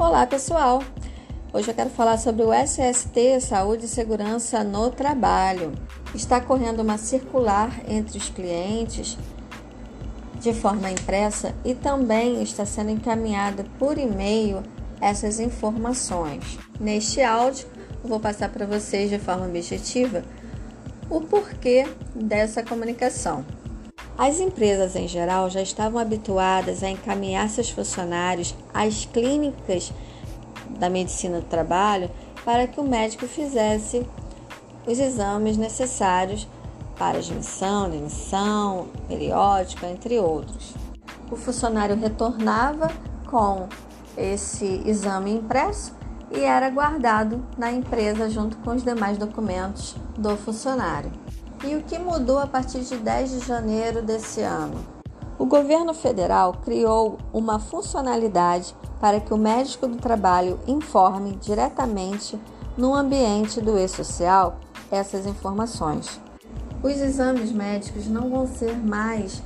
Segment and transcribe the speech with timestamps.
[0.00, 0.82] Olá, pessoal!
[1.52, 5.74] Hoje eu quero falar sobre o SST, Saúde e Segurança no Trabalho.
[6.14, 9.18] Está correndo uma circular entre os clientes
[10.40, 14.62] de forma impressa e também está sendo encaminhada por e-mail
[15.02, 16.58] essas informações.
[16.80, 17.68] Neste áudio,
[18.02, 20.24] vou passar para vocês de forma objetiva
[21.10, 23.44] o porquê dessa comunicação.
[24.18, 29.92] As empresas em geral já estavam habituadas a encaminhar seus funcionários às clínicas
[30.78, 32.10] da medicina do trabalho
[32.44, 34.06] para que o médico fizesse
[34.86, 36.46] os exames necessários
[36.98, 40.74] para admissão, demissão, periódica, entre outros.
[41.30, 42.90] O funcionário retornava
[43.26, 43.68] com
[44.16, 45.94] esse exame impresso
[46.30, 51.10] e era guardado na empresa junto com os demais documentos do funcionário.
[51.62, 54.82] E o que mudou a partir de 10 de janeiro desse ano?
[55.38, 62.40] O governo federal criou uma funcionalidade para que o médico do trabalho informe diretamente
[62.78, 64.58] no ambiente do e-social
[64.90, 66.18] essas informações.
[66.82, 69.42] Os exames médicos não vão ser mais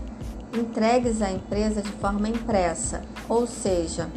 [0.56, 4.08] entregues à empresa de forma impressa, ou seja,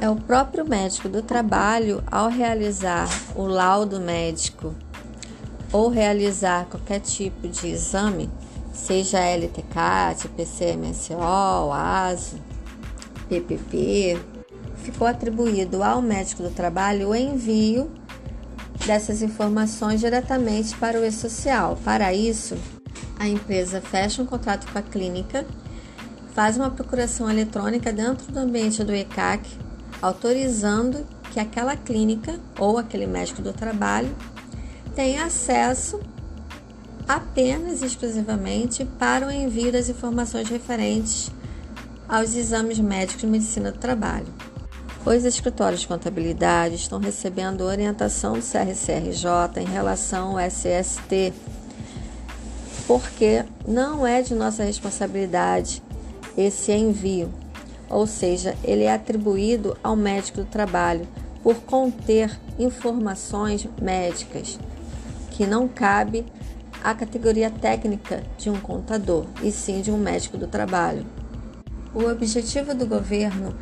[0.00, 4.72] é o próprio médico do trabalho, ao realizar o laudo médico
[5.74, 8.30] ou realizar qualquer tipo de exame,
[8.72, 12.36] seja LTCAT, PCMSO, ASO,
[13.28, 14.16] PPP,
[14.84, 17.90] ficou atribuído ao médico do trabalho o envio
[18.86, 21.76] dessas informações diretamente para o e-social.
[21.84, 22.56] Para isso,
[23.18, 25.44] a empresa fecha um contrato com a clínica,
[26.34, 29.44] faz uma procuração eletrônica dentro do ambiente do ECAC,
[30.00, 34.14] autorizando que aquela clínica ou aquele médico do trabalho
[34.94, 36.00] tem acesso
[37.06, 41.30] apenas e exclusivamente para o envio das informações referentes
[42.08, 44.26] aos exames médicos de medicina do trabalho.
[45.04, 51.32] Os escritórios de contabilidade estão recebendo orientação do CRCRJ em relação ao SST,
[52.86, 55.82] porque não é de nossa responsabilidade
[56.38, 57.30] esse envio,
[57.90, 61.06] ou seja, ele é atribuído ao médico do trabalho
[61.42, 64.58] por conter informações médicas
[65.34, 66.24] que não cabe
[66.82, 71.04] à categoria técnica de um contador, e sim de um médico do trabalho.
[71.92, 73.52] O objetivo do governo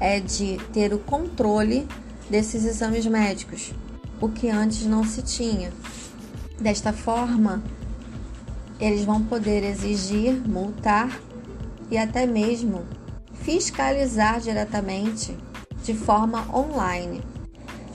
[0.00, 1.86] é de ter o controle
[2.28, 3.72] desses exames médicos,
[4.20, 5.72] o que antes não se tinha.
[6.60, 7.62] Desta forma,
[8.80, 11.20] eles vão poder exigir, multar
[11.92, 12.84] e até mesmo
[13.34, 15.36] fiscalizar diretamente
[15.84, 17.22] de forma online.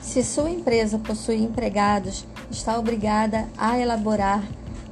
[0.02, 4.44] Se sua empresa possui empregados está obrigada a elaborar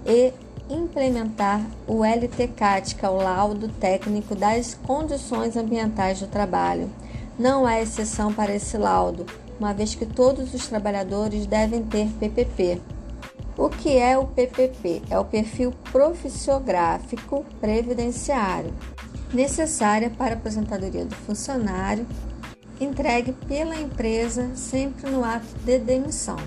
[0.05, 0.33] e
[0.69, 6.89] implementar o LTCAT, que é o laudo técnico das condições ambientais do trabalho.
[7.37, 9.25] Não há exceção para esse laudo,
[9.59, 12.81] uma vez que todos os trabalhadores devem ter PPP.
[13.57, 15.03] O que é o PPP?
[15.09, 18.73] É o perfil profissiográfico previdenciário,
[19.33, 22.07] necessária para a aposentadoria do funcionário,
[22.79, 26.37] entregue pela empresa sempre no ato de demissão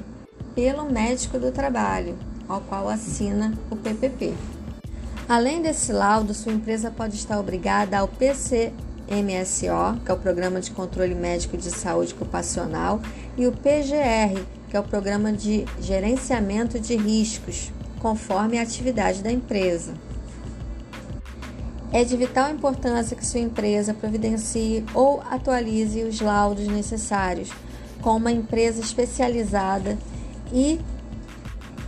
[0.56, 2.17] pelo médico do trabalho,
[2.49, 4.33] ao qual assina o PPP.
[5.28, 8.72] Além desse laudo, sua empresa pode estar obrigada ao PCMSO,
[10.03, 13.03] que é o Programa de Controle Médico de Saúde Ocupacional,
[13.37, 19.31] e o PGR, que é o Programa de Gerenciamento de Riscos, conforme a atividade da
[19.31, 19.93] empresa.
[21.93, 27.50] É de vital importância que sua empresa providencie ou atualize os laudos necessários
[28.00, 29.99] com uma empresa especializada
[30.53, 30.81] e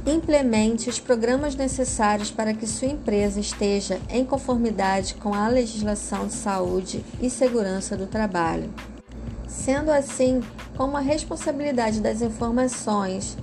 [0.06, 6.32] implemente os programas necessários para que sua empresa esteja em conformidade com a legislação de
[6.32, 8.70] saúde e segurança do trabalho.
[9.46, 10.42] Sendo assim,
[10.76, 13.36] como a responsabilidade das informações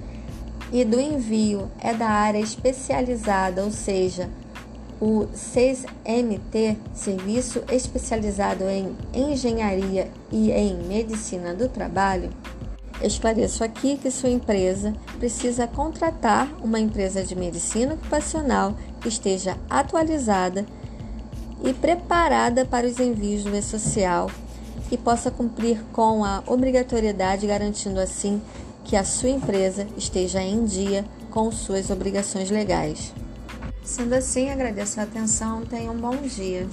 [0.71, 4.29] e do envio é da área especializada, ou seja,
[4.99, 12.29] o 6MT, Serviço Especializado em Engenharia e em Medicina do Trabalho,
[13.05, 20.65] Esclareço aqui que sua empresa precisa contratar uma empresa de medicina ocupacional que esteja atualizada
[21.63, 24.31] e preparada para os envios do e-social
[24.91, 28.41] e possa cumprir com a obrigatoriedade, garantindo assim
[28.83, 33.13] que a sua empresa esteja em dia com suas obrigações legais.
[33.83, 36.67] Sendo assim, agradeço a atenção, tenha um bom dia.